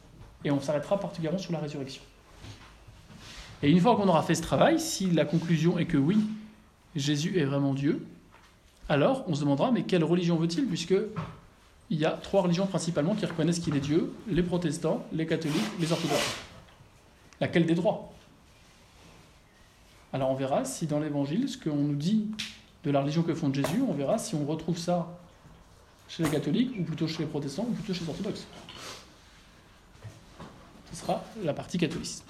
Et 0.44 0.50
on 0.50 0.60
s'arrêtera 0.60 0.98
particulièrement 0.98 1.38
sur 1.38 1.52
la 1.52 1.58
résurrection. 1.58 2.02
Et 3.62 3.70
une 3.70 3.80
fois 3.80 3.96
qu'on 3.96 4.08
aura 4.08 4.22
fait 4.22 4.34
ce 4.34 4.42
travail, 4.42 4.80
si 4.80 5.10
la 5.10 5.24
conclusion 5.24 5.78
est 5.78 5.86
que 5.86 5.96
oui, 5.96 6.18
Jésus 6.94 7.38
est 7.38 7.44
vraiment 7.44 7.74
Dieu, 7.74 8.04
alors 8.88 9.24
on 9.28 9.34
se 9.34 9.40
demandera, 9.40 9.72
mais 9.72 9.82
quelle 9.82 10.04
religion 10.04 10.36
veut-il 10.36 10.66
Puisque 10.66 10.94
il 11.90 11.98
y 11.98 12.04
a 12.04 12.10
trois 12.10 12.42
religions 12.42 12.66
principalement 12.66 13.14
qui 13.14 13.26
reconnaissent 13.26 13.60
qu'il 13.60 13.76
est 13.76 13.80
Dieu, 13.80 14.12
les 14.28 14.42
protestants, 14.42 15.04
les 15.12 15.26
catholiques, 15.26 15.62
les 15.78 15.92
orthodoxes. 15.92 16.36
Laquelle 17.40 17.66
des 17.66 17.74
droits? 17.74 18.12
Alors 20.12 20.30
on 20.30 20.34
verra 20.34 20.64
si 20.64 20.86
dans 20.86 20.98
l'évangile, 20.98 21.48
ce 21.48 21.58
qu'on 21.58 21.76
nous 21.76 21.94
dit 21.94 22.30
de 22.84 22.90
la 22.90 23.00
religion 23.00 23.22
que 23.22 23.34
fonde 23.34 23.54
Jésus, 23.54 23.82
on 23.86 23.92
verra 23.92 24.18
si 24.18 24.34
on 24.34 24.44
retrouve 24.46 24.78
ça 24.78 25.06
chez 26.08 26.22
les 26.22 26.30
catholiques, 26.30 26.72
ou 26.78 26.84
plutôt 26.84 27.08
chez 27.08 27.18
les 27.18 27.26
protestants, 27.26 27.66
ou 27.68 27.72
plutôt 27.72 27.92
chez 27.92 28.04
les 28.04 28.10
orthodoxes. 28.10 28.46
Ce 30.92 31.00
sera 31.00 31.24
la 31.42 31.52
partie 31.52 31.78
catholique. 31.78 32.22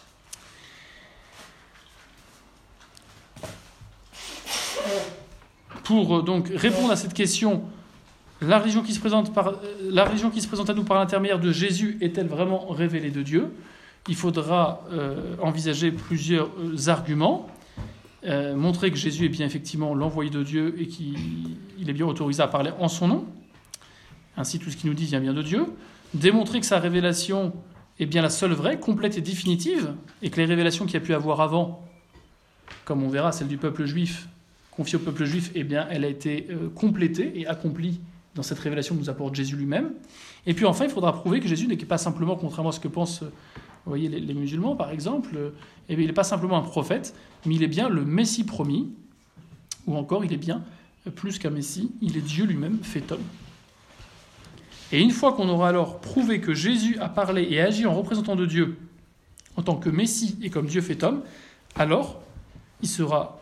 Pour 5.85 6.17
euh, 6.17 6.23
donc 6.23 6.49
répondre 6.49 6.91
à 6.91 6.97
cette 6.97 7.15
question, 7.15 7.63
la 8.47 8.59
religion 8.59 8.83
qui 8.83 8.93
se 8.93 9.01
présente, 9.01 10.71
à 10.71 10.75
nous 10.75 10.85
par 10.85 10.99
l'intermédiaire 10.99 11.41
de 11.41 11.53
Jésus 11.53 11.99
est-elle 12.01 12.29
vraiment 12.29 12.67
révélée 12.69 13.11
de 13.11 13.23
Dieu? 13.23 13.53
Il 14.09 14.15
faudra 14.15 14.85
euh, 14.93 15.35
envisager 15.43 15.91
plusieurs 15.91 16.49
euh, 16.61 16.89
arguments. 16.89 17.49
Euh, 18.25 18.55
montrer 18.55 18.91
que 18.91 18.97
Jésus 18.97 19.25
est 19.25 19.29
bien 19.29 19.47
effectivement 19.47 19.95
l'envoyé 19.95 20.31
de 20.31 20.43
Dieu 20.43 20.75
et 20.79 20.87
qu'il 20.87 21.59
est 21.87 21.93
bien 21.93 22.07
autorisé 22.07 22.43
à 22.43 22.47
parler 22.47 22.71
en 22.79 22.89
son 22.89 23.09
nom. 23.09 23.27
Ainsi, 24.37 24.59
tout 24.59 24.71
ce 24.71 24.77
qu'il 24.77 24.91
nous 24.91 24.97
dit 24.97 25.07
vient 25.07 25.21
bien 25.21 25.35
de 25.35 25.43
Dieu. 25.43 25.67
Démontrer 26.15 26.61
que 26.61 26.67
sa 26.67 26.79
révélation 26.79 27.53
est 27.99 28.07
bien 28.07 28.23
la 28.23 28.31
seule 28.31 28.53
vraie, 28.53 28.79
complète 28.79 29.19
et 29.19 29.21
définitive, 29.21 29.95
et 30.23 30.31
que 30.31 30.37
les 30.37 30.45
révélations 30.45 30.85
qu'il 30.85 30.95
y 30.95 30.99
a 30.99 31.01
pu 31.01 31.15
avoir 31.15 31.41
avant, 31.41 31.85
comme 32.85 33.03
on 33.03 33.09
verra 33.09 33.33
celle 33.33 33.49
du 33.49 33.57
peuple 33.57 33.87
juif, 33.87 34.29
confiée 34.71 34.97
au 34.97 35.01
peuple 35.03 35.25
juif, 35.25 35.51
eh 35.55 35.65
bien, 35.65 35.87
elle 35.91 36.05
a 36.05 36.09
été 36.09 36.49
complétée 36.75 37.41
et 37.41 37.47
accomplie 37.47 38.01
dans 38.37 38.43
cette 38.43 38.59
révélation 38.59 38.95
nous 38.95 39.11
apporte 39.11 39.35
Jésus 39.35 39.57
lui-même. 39.57 39.93
Et 40.47 40.55
puis 40.55 40.67
enfin, 40.67 40.85
il 40.85 40.91
faudra 40.91 41.13
prouver 41.13 41.41
que 41.41 41.49
Jésus 41.49 41.67
n'est 41.67 41.77
pas 41.77 41.99
simplement, 41.99 42.37
contrairement 42.37 42.71
à 42.71 42.73
ce 42.73 42.81
que 42.81 42.89
pensent 42.89 43.25
les, 43.95 44.35
musulmans 44.35 44.77
par 44.77 44.91
exemple, 44.91 45.53
eh 45.89 45.95
il 45.95 46.07
n'est 46.07 46.13
pas 46.13 46.25
simplement 46.25 46.57
un 46.57 46.63
prophète, 46.63 47.15
mais 47.45 47.55
il 47.55 47.63
est 47.63 47.69
bien 47.69 47.89
le 47.89 48.05
Messie 48.05 48.45
promis, 48.45 48.93
ou 49.87 49.97
encore 49.97 50.25
il 50.25 50.33
est 50.33 50.39
bien 50.39 50.63
plus 51.15 51.39
qu'un 51.39 51.51
Messie, 51.51 51.93
il 52.03 52.17
est 52.17 52.21
Dieu 52.21 52.45
lui-même 52.45 52.79
fait 52.83 53.11
homme. 53.13 53.23
Et 54.93 55.01
une 55.01 55.11
fois 55.11 55.33
qu'on 55.33 55.49
aura 55.49 55.69
alors 55.69 56.01
prouvé 56.01 56.41
que 56.41 56.55
Jésus 56.55 56.99
a 57.01 57.09
parlé 57.09 57.47
et 57.51 57.61
agi 57.61 57.87
en 57.87 57.95
représentant 57.95 58.37
de 58.37 58.47
Dieu 58.47 58.77
en 59.57 59.63
tant 59.63 59.77
que 59.77 59.89
Messie 59.89 60.37
et 60.43 60.51
comme 60.51 60.67
Dieu 60.67 60.81
fait 60.81 61.03
homme, 61.03 61.23
alors 61.75 62.21
il 62.83 62.89
sera 62.89 63.41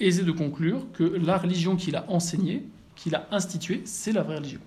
aisé 0.00 0.22
de 0.22 0.32
conclure 0.32 0.84
que 0.92 1.04
la 1.04 1.38
religion 1.38 1.76
qu'il 1.76 1.96
a 1.96 2.04
enseignée 2.08 2.64
qu'il 2.96 3.14
a 3.14 3.26
institué, 3.30 3.82
c'est 3.84 4.12
la 4.12 4.22
vraie 4.22 4.36
religion. 4.36 4.60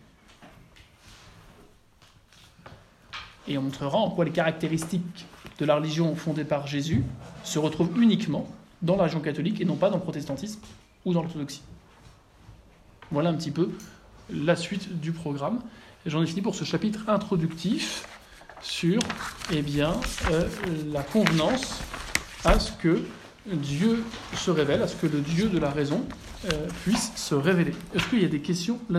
Et 3.47 3.57
on 3.57 3.61
montrera 3.61 3.97
en 3.97 4.09
quoi 4.09 4.25
les 4.25 4.31
caractéristiques 4.31 5.25
de 5.59 5.65
la 5.65 5.75
religion 5.75 6.15
fondée 6.15 6.45
par 6.45 6.67
Jésus 6.67 7.03
se 7.43 7.59
retrouvent 7.59 8.01
uniquement 8.01 8.47
dans 8.81 8.95
la 8.95 9.03
région 9.03 9.19
catholique 9.19 9.61
et 9.61 9.65
non 9.65 9.75
pas 9.75 9.89
dans 9.89 9.97
le 9.97 10.03
protestantisme 10.03 10.59
ou 11.05 11.13
dans 11.13 11.21
l'orthodoxie. 11.21 11.61
Voilà 13.11 13.29
un 13.29 13.35
petit 13.35 13.51
peu 13.51 13.69
la 14.29 14.55
suite 14.55 14.99
du 14.99 15.11
programme. 15.11 15.61
J'en 16.05 16.21
ai 16.21 16.27
fini 16.27 16.41
pour 16.41 16.55
ce 16.55 16.63
chapitre 16.63 17.07
introductif 17.07 18.07
sur 18.61 18.99
eh 19.51 19.63
euh, 19.79 20.43
la 20.91 21.03
convenance 21.03 21.81
à 22.43 22.59
ce 22.59 22.71
que 22.73 23.05
Dieu 23.51 24.03
se 24.35 24.51
révèle, 24.51 24.81
à 24.81 24.87
ce 24.87 24.95
que 24.95 25.07
le 25.07 25.21
Dieu 25.21 25.47
de 25.47 25.59
la 25.59 25.69
raison 25.69 26.03
euh, 26.45 26.67
puisse 26.83 27.11
se 27.15 27.35
révéler. 27.35 27.73
Est-ce 27.93 28.07
qu'il 28.07 28.21
y 28.21 28.25
a 28.25 28.29
des 28.29 28.39
questions 28.39 28.79
là 28.89 28.93